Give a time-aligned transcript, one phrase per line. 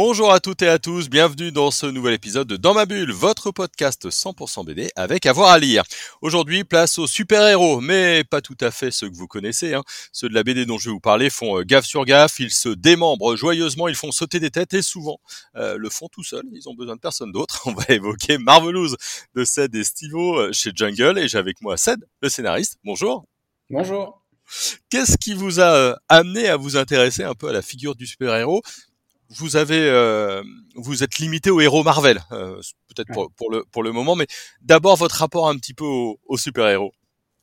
[0.00, 3.10] Bonjour à toutes et à tous, bienvenue dans ce nouvel épisode de Dans ma bulle,
[3.10, 5.82] votre podcast 100% BD avec avoir à lire.
[6.22, 9.74] Aujourd'hui, place aux super-héros, mais pas tout à fait ceux que vous connaissez.
[9.74, 9.82] Hein.
[10.12, 12.52] Ceux de la BD dont je vais vous parler font euh, gaffe sur gaffe, ils
[12.52, 15.18] se démembrent joyeusement, ils font sauter des têtes et souvent
[15.56, 17.62] euh, le font tout seuls, ils ont besoin de personne d'autre.
[17.66, 18.94] On va évoquer Marvelous
[19.34, 22.76] de Ced et Stivo euh, chez Jungle et j'ai avec moi Ced, le scénariste.
[22.84, 23.24] Bonjour.
[23.68, 24.22] Bonjour.
[24.90, 28.62] Qu'est-ce qui vous a amené à vous intéresser un peu à la figure du super-héros?
[29.30, 30.42] Vous avez, euh,
[30.74, 34.26] vous êtes limité aux héros Marvel, euh, peut-être pour, pour, le pour le moment, mais
[34.62, 36.92] d'abord votre rapport un petit peu aux, aux super-héros.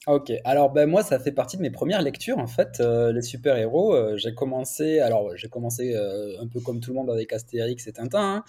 [0.08, 3.24] Ok, alors ben moi ça fait partie de mes premières lectures en fait, euh, les
[3.24, 3.96] super-héros.
[3.96, 7.88] euh, j'ai commencé, alors j'ai commencé euh, un peu comme tout le monde avec Astérix
[7.88, 8.44] et Tintin,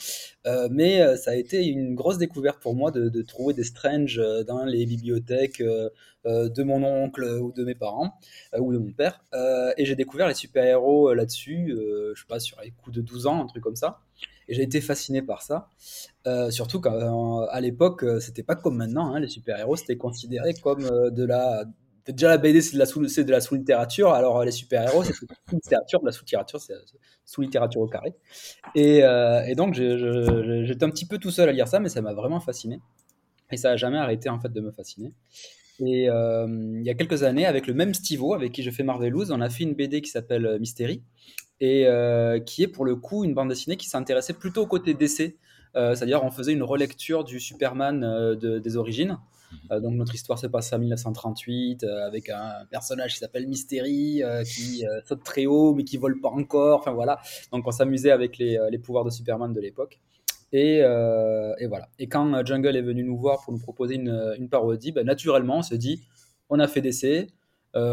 [0.44, 4.64] hein, mais ça a été une grosse découverte pour moi de, trouver des Strange dans
[4.66, 8.12] les bibliothèques de mon oncle ou de mes parents
[8.58, 9.24] ou de mon père.
[9.78, 13.26] Et j'ai découvert les super-héros là-dessus, euh, je sais pas, sur les coups de 12
[13.26, 14.00] ans, un truc comme ça.
[14.48, 15.68] Et j'ai été fasciné par ça.
[16.26, 19.14] Euh, surtout qu'à l'époque, euh, c'était pas comme maintenant.
[19.14, 21.64] hein, les super-héros, c'était considéré comme euh, de la.
[22.06, 24.12] Déjà, la BD, c'est de la sous- sous-littérature.
[24.12, 26.00] Alors, euh, les super-héros, c'est de la sous-littérature.
[26.04, 26.74] La sous-littérature, c'est
[27.24, 28.14] sous-littérature au carré.
[28.76, 29.02] Et,
[29.56, 32.80] donc, j'étais un petit peu tout seul à lire ça, mais ça m'a vraiment fasciné.
[33.50, 35.12] Et ça a jamais arrêté, en fait, de me fasciner.
[35.80, 39.32] Et il y a quelques années, avec le même Stivo, avec qui je fais Marvelous,
[39.32, 41.02] on a fait une BD qui s'appelle Mystery,
[41.60, 44.94] et euh, qui est pour le coup une bande dessinée qui s'intéressait plutôt au côté
[44.94, 45.36] d'essai.
[45.74, 49.18] Euh, C'est-à-dire, on faisait une relecture du Superman euh, de- des origines.
[49.70, 54.22] Euh, donc, notre histoire se passe en 1938 euh, avec un personnage qui s'appelle Mystery,
[54.44, 56.80] qui saute très haut mais qui vole pas encore.
[56.80, 57.20] Enfin voilà.
[57.52, 60.00] Donc, on s'amusait avec les, les pouvoirs de Superman de l'époque.
[60.52, 61.88] Et, et voilà.
[61.98, 65.58] Et quand Jungle est venu nous voir pour nous proposer une, une parodie, ben, naturellement,
[65.58, 66.00] on se dit
[66.48, 67.26] on a fait d'essai,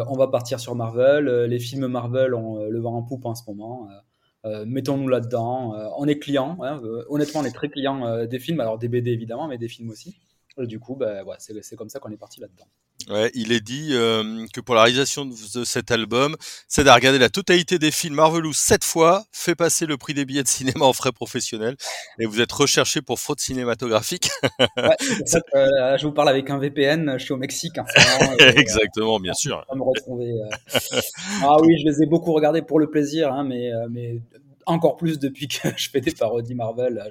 [0.07, 1.27] on va partir sur Marvel.
[1.27, 3.87] euh, les films Marvel ont euh, le vent en poupe en ce moment.
[3.89, 3.99] euh,
[4.45, 5.75] euh, Mettons-nous là-dedans.
[5.75, 6.57] euh, on est client.
[6.61, 8.59] hein, euh, honnêtement, on est très client euh, des films.
[8.59, 10.15] Alors des BD évidemment, mais des films aussi.
[10.57, 12.67] Du coup, ben, c'est comme ça qu'on est parti là-dedans.
[13.09, 16.35] Ouais, il est dit euh, que pour la réalisation de, cet album,
[16.67, 20.25] c'est à regarder la totalité des films Marvelous sept fois, fait passer le prix des
[20.25, 21.75] billets de cinéma en frais professionnels,
[22.19, 24.29] et vous êtes recherché pour fraude cinématographique.
[24.77, 27.15] Ouais, ça euh, je vous parle avec un VPN.
[27.17, 28.33] Je suis au Mexique en ce moment.
[28.37, 29.65] et, euh, Exactement, bien sûr.
[29.75, 30.31] me retrouver.
[30.31, 31.01] euh.
[31.41, 34.21] Ah oui, je les ai beaucoup regardés pour le plaisir, hein, mais, euh, mais
[34.65, 37.03] encore plus depuis que je fais des parodies Marvel.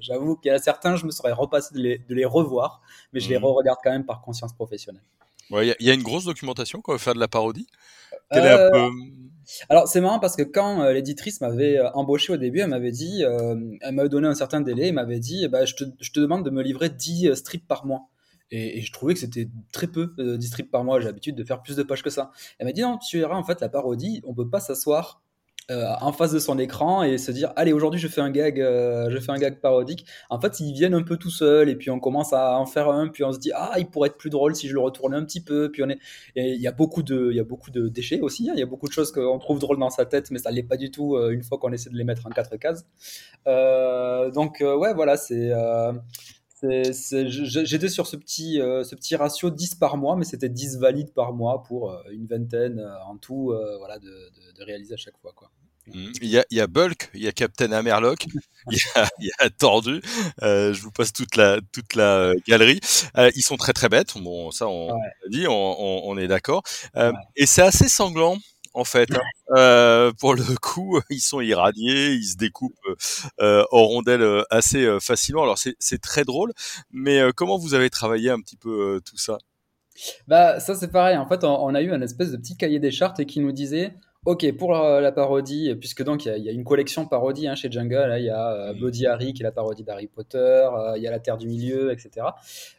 [0.00, 3.20] J'avoue qu'il y a certains, je me serais repassé de les, de les revoir, mais
[3.20, 3.44] je les Mhm.
[3.44, 5.02] re-regarde quand même par conscience professionnelle.
[5.50, 7.20] Ouais, Il y, a- il y a une grosse documentation quand on veut faire de
[7.20, 7.66] la parodie.
[8.32, 8.90] Quelle est un Euh, peu...
[9.68, 12.92] Alors c'est marrant parce que quand euh, l'éditrice m'avait euh, embauché au début, elle m'avait
[12.92, 15.84] dit, euh, elle m'avait donné un certain délai, elle m'avait dit, eh ben, je, te,
[16.00, 18.08] je te demande de me livrer 10 euh, strips par mois.
[18.52, 21.36] Et, et je trouvais que c'était très peu, euh, 10 strips par mois, j'ai l'habitude
[21.36, 22.30] de faire plus de pages que ça.
[22.58, 25.22] Elle m'a dit, non, tu verras, en fait, la parodie, on peut pas s'asseoir
[25.70, 28.60] euh, en face de son écran et se dire, allez, aujourd'hui je fais un gag,
[28.60, 30.04] euh, je fais un gag parodique.
[30.28, 32.88] En fait, ils viennent un peu tout seuls et puis on commence à en faire
[32.88, 35.16] un, puis on se dit, ah, il pourrait être plus drôle si je le retournais
[35.16, 35.96] un petit peu, puis on et
[36.34, 38.48] il y a beaucoup de, il y a beaucoup de déchets aussi.
[38.50, 38.52] hein.
[38.56, 40.62] Il y a beaucoup de choses qu'on trouve drôles dans sa tête, mais ça l'est
[40.62, 42.84] pas du tout euh, une fois qu'on essaie de les mettre en quatre cases.
[43.46, 45.52] Donc ouais, voilà, c'est,
[46.62, 51.32] j'étais sur ce petit, ce petit ratio 10 par mois, mais c'était 10 valides par
[51.32, 55.50] mois pour une vingtaine en tout, voilà, de, de, de réaliser à chaque fois, quoi.
[55.94, 56.12] Mhm.
[56.22, 58.26] Il y a, il y a Bulk, il y a Captain Hammerlock,
[58.70, 60.00] il y a, il y a Tordu.
[60.42, 62.80] Euh, je vous passe toute la toute la euh, galerie.
[63.18, 64.14] Euh, ils sont très très bêtes.
[64.18, 65.10] Bon, ça on, Ouais.
[65.28, 66.62] dit, on, on, on est d'accord.
[66.96, 67.18] Euh, Ouais.
[67.36, 68.36] Et c'est assez sanglant
[68.74, 69.10] en fait.
[69.14, 69.20] hein.
[69.56, 72.76] Euh, pour le coup, ils sont irradiés, ils se découpent
[73.40, 75.42] euh, en rondelles euh, assez euh, facilement.
[75.42, 76.52] Alors c'est c'est très drôle,
[76.92, 79.38] mais euh, comment vous avez travaillé un petit peu euh, tout ça?
[80.28, 81.16] Bah, ça c'est pareil.
[81.16, 83.40] En fait, on, on a eu un espèce de petit cahier des chartes et qui
[83.40, 83.92] nous disait,
[84.26, 87.06] ok, pour la, la parodie, puisque donc il y, a- il y a une collection
[87.06, 87.94] parodie hein, chez Jungle.
[87.94, 88.72] là, Il y a euh.
[88.74, 91.46] Bloody Harry qui est la parodie d'Harry Potter, euh, il y a La Terre du
[91.48, 92.26] Milieu, etc.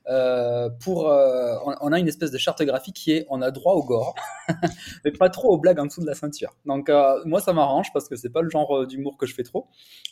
[0.07, 3.49] Euh, pour, euh, on, on a une espèce de charte graphique qui est, on a
[3.49, 4.13] droit au gore,
[5.05, 6.51] mais pas trop aux blagues en dessous de la ceinture.
[6.65, 6.91] Donc
[7.25, 9.67] moi ça m'arrange parce que c'est pas le genre d'humour que je fais trop.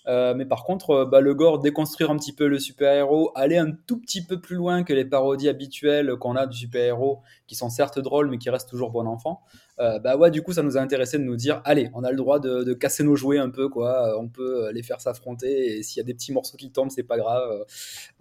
[0.08, 4.00] Mais par contre, bah, le gore, déconstruire un petit peu le super-héros, aller un tout
[4.00, 8.00] petit peu plus loin que les parodies habituelles qu'on a du super-héros, qui sont certes
[8.00, 9.42] drôles, mais qui restent toujours bon enfant.
[9.78, 12.18] Bah ouais, du coup, ça nous a intéressé de nous dire, allez, on a le
[12.18, 14.10] droit de, de casser nos jouets un peu, quoi.
[14.10, 16.90] Euh, On peut les faire s'affronter, et s'il y a des petits morceaux qui tombent,
[16.90, 17.66] c'est pas grave.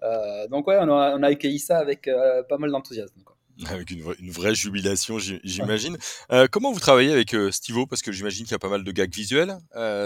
[0.03, 3.21] Euh, donc ouais, on a, on a accueilli ça avec euh, pas mal d'enthousiasme.
[3.25, 3.37] quoi.
[3.71, 5.97] Avec une, vraie jubilation, j'imagine.
[6.31, 7.87] Euh, comment vous travaillez avec Stivo?
[7.87, 9.59] Parce que j'imagine qu'il y a pas mal de gags visuels.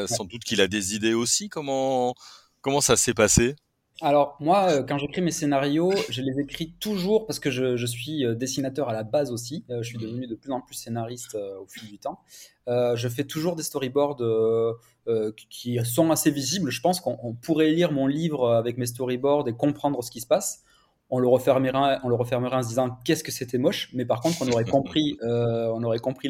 [0.06, 1.50] Sans doute qu'il a des idées aussi.
[1.50, 2.14] Comment,
[2.62, 3.54] comment ça s'est passé?
[4.00, 8.88] Alors moi, quand j'écris mes scénarios, je les écris toujours parce que je, suis dessinateur
[8.88, 9.64] à la base aussi.
[9.68, 12.18] je suis devenu de plus en plus scénariste au fil du temps.
[12.66, 14.16] je fais toujours des storyboards
[15.50, 16.70] qui sont assez visibles.
[16.70, 20.26] Je pense qu'on pourrait lire mon livre avec mes storyboards et comprendre ce qui se
[20.26, 20.64] passe
[21.12, 24.38] on le refermerait, on le en se disant qu'est-ce que c'était moche, mais par contre
[24.40, 26.28] on aurait compris, euh, on aurait compris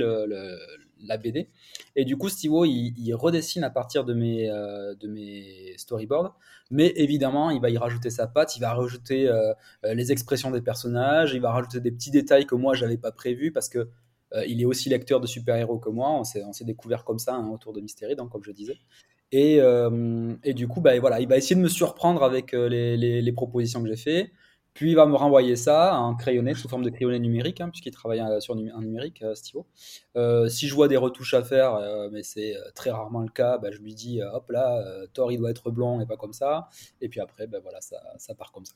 [1.07, 1.49] la BD.
[1.97, 6.37] Et du coup, Stivo, il, redessine à partir de mes, euh, de mes storyboards,
[6.71, 9.53] mais évidemment, il va y rajouter sa patte, il va rajouter euh,
[9.85, 13.53] les expressions des personnages, il va rajouter des petits détails que moi j'avais pas prévus
[13.53, 13.89] parce que
[14.49, 16.11] il est aussi lecteur de super-héros que moi.
[16.11, 18.79] On s'est découvert comme ça hein, autour de Mystery, donc comme je disais.
[19.31, 19.59] Et,
[20.43, 23.83] et du coup, bah, voilà, il va essayer de me surprendre avec les, les propositions
[23.83, 24.31] que j'ai faites.
[24.75, 27.93] Puis il va me renvoyer ça en crayonné, sous forme de crayonné numérique, hein, puisqu'il
[27.93, 29.67] travaille euh, sur un numérique, euh, Stivo.
[30.17, 31.79] Euh, si je vois des retouches à faire,
[32.11, 34.83] mais c'est très rarement le cas, bah, je lui dis hop là,
[35.13, 36.69] Thor il doit être blond et pas comme ça.
[37.01, 38.75] Et puis après, bah, voilà, ça, ça, part comme ça.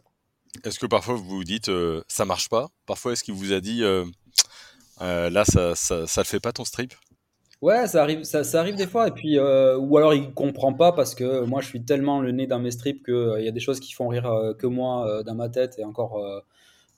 [0.65, 1.71] Est-ce que parfois vous vous dites
[2.09, 2.69] ça marche pas?
[2.87, 3.83] Parfois, est-ce qu'il vous a dit
[5.01, 6.95] là, ça, ça, ça le fait pas ton strip?
[7.63, 10.75] Ouais, ça arrive, ça, ça arrive des fois, et puis, euh, ou alors il comprend
[10.75, 13.49] pas parce que moi je suis tellement le nez dans mes strips qu'il euh, y
[13.49, 16.21] a des choses qui font rire euh, que moi dans ma tête, et encore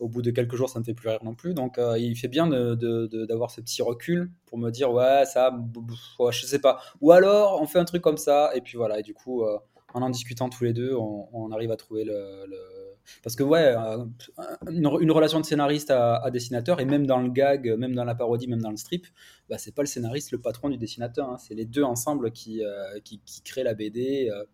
[0.00, 1.54] au bout de quelques jours ça ne fait plus rire non plus.
[1.54, 5.52] Donc il fait bien d'avoir de, de, ce petit recul pour me dire ouais, ça,
[6.30, 6.80] je sais pas.
[7.00, 9.44] Ou alors on fait un truc comme ça, et puis voilà, et du coup
[9.94, 12.87] en en discutant tous les deux, on, arrive à trouver le
[13.22, 14.04] parce que ouais, euh,
[14.70, 18.48] une, relation de scénariste à, dessinateur, et même dans le gag, même dans la parodie,
[18.48, 19.06] même dans le strip,
[19.48, 21.36] bah, c'est pas le scénariste le patron du dessinateur, hein.
[21.38, 24.44] c'est les deux ensemble qui, euh, qui, créent la BD euh,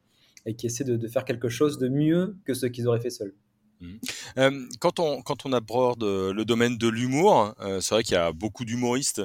[0.46, 3.34] et qui essaient de, faire quelque chose de mieux que ce qu'ils auraient fait seuls.
[3.80, 4.68] Mmh.
[4.78, 8.64] quand, on, quand on aborde le domaine de l'humour, c'est vrai qu'il y a beaucoup
[8.64, 9.22] d'humoristes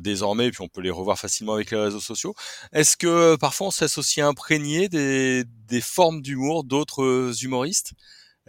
[0.00, 2.34] désormais, puis on peut les revoir facilement avec les réseaux sociaux.
[2.72, 7.94] Est-ce que parfois on s'associe imprégné des, des formes d'humour d'autres humoristes?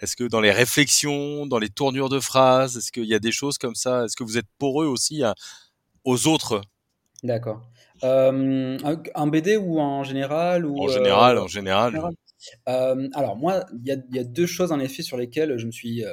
[0.01, 3.31] Est-ce que dans les réflexions, dans les tournures de phrases, est-ce qu'il y a des
[3.31, 4.06] choses comme ça?
[4.06, 5.24] Est-ce que vous êtes poreux aussi
[6.03, 6.62] aux autres?
[7.24, 7.62] D'accord.
[8.03, 8.77] Euh,
[9.15, 12.00] en BD ou en général ou, En général, en général.
[12.68, 16.06] Euh, alors moi, il y, a deux choses en effet sur lesquelles je me suis
[16.06, 16.12] euh,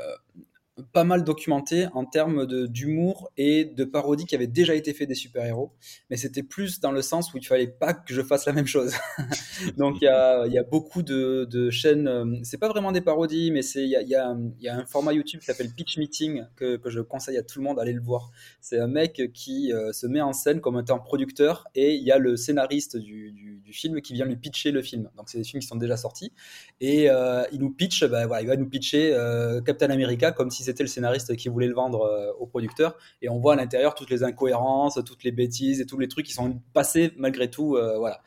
[0.93, 5.15] pas mal documenté en termes d'humour et de parodie qui avait déjà été fait des
[5.15, 5.73] super-héros,
[6.09, 8.67] mais c'était plus dans le sens où il fallait pas que je fasse la même
[8.67, 8.95] chose.
[9.77, 13.03] Donc il y a, y a, beaucoup de, de chaînes, euh, c'est pas vraiment des
[13.03, 14.15] parodies, mais il y a, y,
[14.61, 17.59] y a, un format YouTube qui s'appelle Pitch Meeting que, que, je conseille à tout
[17.59, 18.31] le monde d'aller le voir.
[18.61, 22.13] C'est un mec qui euh, se met en scène comme étant producteur et il y
[22.13, 25.09] a le scénariste du, du, du, film qui vient lui pitcher le film.
[25.17, 26.33] Donc c'est des films qui sont déjà sortis
[26.81, 29.17] et euh, il nous pitch, bah, voilà, il va nous pitcher
[29.65, 32.97] Captain America comme si c'était le scénariste qui voulait le vendre euh, au producteur.
[33.21, 36.27] Et on voit à l'intérieur toutes les incohérences, toutes les bêtises et tous les trucs
[36.27, 37.77] qui sont passés malgré tout.
[37.77, 38.23] Euh, voilà.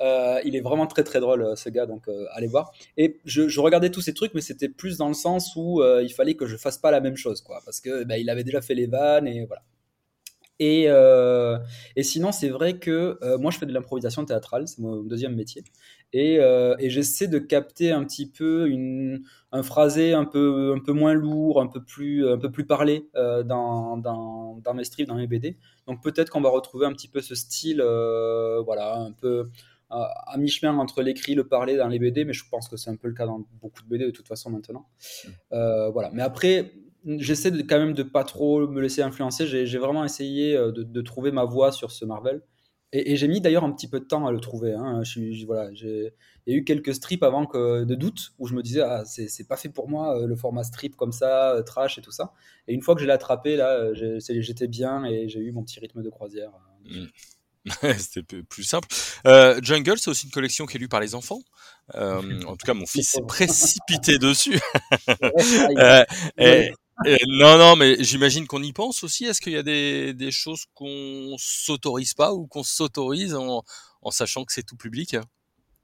[0.00, 2.72] Euh, il est vraiment très très drôle ce gars, donc allez voir.
[2.96, 6.34] Et je, regardais tous ces trucs, mais c'était plus dans le sens où il fallait
[6.34, 8.74] que je fasse pas la même chose, quoi, parce que bah, il avait déjà fait
[8.74, 9.62] les vannes et voilà.
[10.60, 10.84] Et,
[11.96, 15.62] et, sinon, c'est vrai que moi, je fais de l'improvisation théâtrale, c'est mon deuxième métier.
[16.12, 19.22] Et, et j'essaie de capter un petit peu une,
[19.52, 23.08] un phrasé un peu, un peu moins lourd, un peu plus, un peu plus parlé
[23.14, 25.56] dans, dans, dans, mes strips, dans mes BD.
[25.86, 29.50] Donc peut-être qu'on va retrouver un petit peu ce style, voilà, un peu
[29.90, 32.96] à, mi-chemin entre l'écrit, le parler dans les BD, mais je pense que c'est un
[32.96, 34.86] peu le cas dans beaucoup de BD de toute façon maintenant.
[35.24, 35.90] Mmh.
[35.92, 36.10] voilà.
[36.12, 36.72] Mais après,
[37.04, 39.46] j'essaie de, quand même de pas trop me laisser influencer.
[39.46, 42.42] J'ai vraiment essayé euh, de, de, trouver ma voie sur ce Marvel.
[42.92, 44.72] Et, j'ai mis d'ailleurs un petit peu de temps à le trouver.
[44.72, 45.02] Hein.
[45.04, 46.12] Je, voilà, il
[46.46, 49.46] y a eu quelques strips avant que, de doute où je me disais ah c'est
[49.46, 52.32] pas fait pour moi euh, le format strip comme ça, euh, trash et tout ça.
[52.66, 55.80] Et une fois que je l'ai attrapé là, j'étais bien et j'ai eu mon petit
[55.80, 56.52] rythme de croisière.
[56.86, 57.04] Mmh.
[57.98, 58.88] C'était plus simple.
[59.26, 61.40] Euh, Jungle, c'est aussi une collection qui est lue par les enfants.
[61.94, 64.60] Euh, en tout cas, mon fils s'est précipité dessus.
[65.78, 66.04] euh,
[66.38, 66.72] et,
[67.28, 69.24] non, non, mais j'imagine qu'on y pense aussi.
[69.24, 73.62] Est-ce qu'il y a des, choses qu'on s'autorise pas ou qu'on s'autorise en,
[74.10, 75.16] sachant que c'est tout public?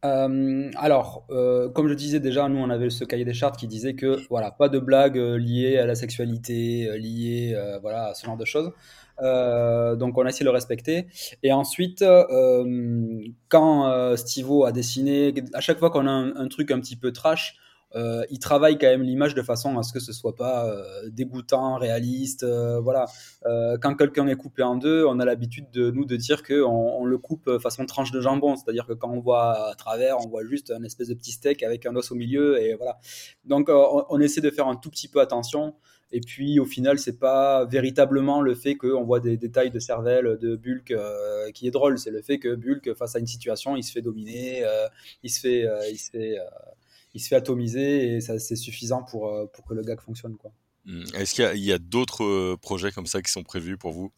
[0.04, 3.66] Euh, alors, euh, comme je disais déjà, nous on avait ce cahier des chartes qui
[3.66, 8.14] disait que voilà, pas de blagues euh, liées à la sexualité, euh, liées voilà, à
[8.14, 8.70] ce genre de choses.
[9.22, 11.06] Euh, donc on a essayé de le respecter.
[11.42, 16.70] Et ensuite, euh, quand euh, Stivo a dessiné, à chaque fois qu'on a un, truc
[16.70, 17.56] un petit peu trash,
[17.94, 21.08] euh, il travaille quand même l'image de façon à ce que ce soit pas euh,
[21.10, 22.42] dégoûtant, réaliste.
[22.42, 23.06] Euh, voilà.
[23.80, 27.04] quand quelqu'un est coupé en deux, on a l'habitude de nous de dire que on,
[27.04, 30.44] le coupe façon tranche de jambon, c'est-à-dire que quand on voit à travers, on voit
[30.44, 32.98] juste un espèce de petit steak avec un os au milieu et voilà.
[33.44, 35.74] Donc on, essaie de faire un tout petit peu attention.
[36.12, 40.38] Et puis au final, c'est pas véritablement le fait qu'on voit des détails de cervelle
[40.40, 40.94] de Bulk
[41.52, 44.02] qui est drôle, c'est le fait que Bulk, face à une situation, il se fait
[44.02, 44.64] dominer,
[45.22, 46.38] il se fait, il se fait,
[47.14, 50.52] il se fait atomiser et ça c'est suffisant pour pour que le gag fonctionne quoi.
[50.84, 51.04] Hmm.
[51.14, 54.12] Est-ce qu'il y a, d'autres projets comme ça qui sont prévus pour vous?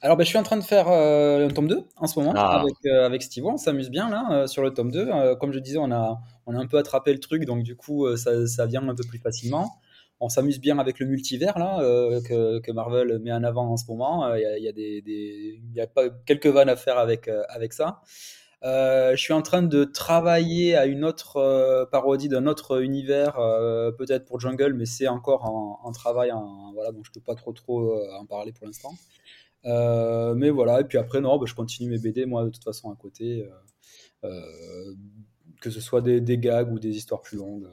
[0.00, 2.60] Alors, ben, je suis en train de faire un tome 2 en ce moment ah.
[2.60, 3.44] avec, avec Steve.
[3.44, 5.34] On s'amuse bien là sur le tome 2.
[5.40, 8.06] comme je disais, on a, on a un peu attrapé le truc, donc du coup,
[8.16, 9.80] ça, ça vient un peu plus facilement
[10.20, 12.20] on s'amuse bien avec le multivers là euh,
[12.60, 14.34] que, Marvel met en avant en ce moment.
[14.34, 17.72] Il euh, y, a, des, y a pas, quelques vannes à faire avec, euh, avec
[17.72, 18.00] ça.
[18.62, 23.34] Je suis en train de travailler à une autre parodie d'un autre univers,
[23.98, 26.32] peut-être pour Jungle, mais c'est encore en, travail,
[26.74, 28.94] voilà, donc je peux pas trop trop en parler pour l'instant.
[29.64, 32.90] mais voilà, et puis après, non, bah, je continue mes BD, moi, de toute façon,
[32.90, 33.48] à côté,
[34.22, 37.68] que ce soit des, des, gags ou des histoires plus longues.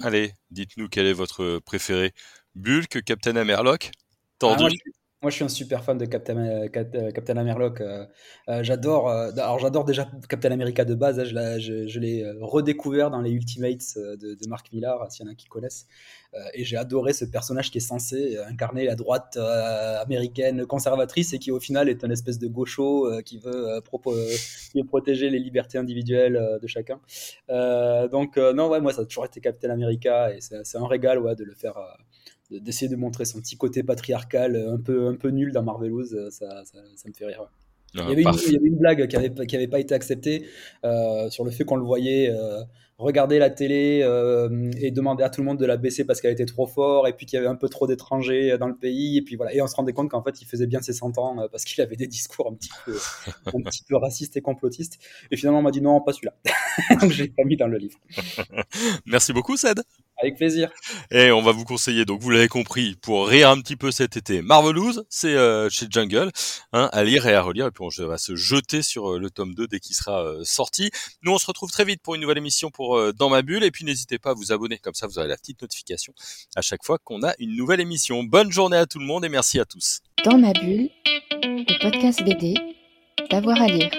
[0.00, 2.12] Allez, dites-nous quel est votre préféré.
[2.54, 3.90] Bulk, Captain Amerlock
[4.38, 7.36] Tendu ah, moi, je suis un super fan de Captain, euh, euh, Captain.
[7.36, 9.10] Euh, j'adore.
[9.10, 11.18] alors, j'adore déjà Captain America de base.
[11.18, 11.24] Hein,
[11.58, 15.34] je, je, l'ai redécouvert dans les Ultimates de, de Mark Millar, s'il y en a
[15.34, 15.88] qui connaissent.
[16.54, 21.50] et j'ai adoré ce personnage qui est censé incarner la droite américaine conservatrice et qui,
[21.50, 23.82] au final, est un espèce de gaucho qui veut,
[24.70, 27.00] qui, veut protéger les libertés individuelles de chacun.
[28.12, 31.34] donc, non, ouais, moi, ça a toujours été Captain America et c'est un régal ouais,
[31.34, 31.76] de le faire
[32.50, 36.14] d'essayer de montrer son petit côté patriarcal euh, un peu, un peu nul dans Marvelous,
[36.14, 37.44] euh, ça, ça, me fait rire.
[37.96, 38.26] Ah, il, y
[38.56, 40.44] avait une, blague qui n'avait qui avait pas été acceptée
[40.84, 42.30] euh, sur le fait qu'on le voyait
[42.98, 44.04] regarder la télé
[44.78, 47.14] et demander à tout le monde de la baisser parce qu'elle était trop fort et
[47.14, 49.54] puis qu'il y avait un peu trop d'étrangers dans le pays et puis voilà.
[49.54, 51.82] Et on se rendait compte qu'en fait il faisait bien ses 100 ans parce qu'il
[51.82, 52.94] avait des discours un petit peu
[53.46, 54.98] un petit peu racistes et complotistes.
[55.30, 56.34] Et finalement on m'a dit non pas celui-là.
[57.00, 57.98] Donc je l'ai pas mis dans le livre.
[59.06, 59.80] Merci beaucoup Ced
[60.18, 60.70] avec plaisir.
[61.10, 64.16] Et on va vous conseiller, donc vous l'avez compris, pour rire un petit peu cet
[64.16, 66.30] été, Marvelous, c'est euh, chez Jungle,
[66.72, 69.30] hein, à lire et à relire, et puis on va se jeter sur euh, le
[69.30, 70.90] tome 2 dès qu'il sera euh, sorti.
[71.22, 73.70] Nous, on se retrouve très vite pour une nouvelle émission pour Dans ma bulle, et
[73.70, 76.12] puis n'hésitez pas à vous abonner, comme ça vous aurez la petite notification
[76.56, 78.24] à chaque fois qu'on a une nouvelle émission.
[78.24, 80.00] Bonne journée à tout le monde et merci à tous.
[80.24, 80.90] Dans ma bulle,
[81.42, 82.54] le podcast BD,
[83.30, 83.90] d'avoir à lire.